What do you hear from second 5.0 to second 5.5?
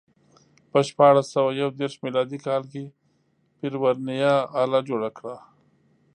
کړه.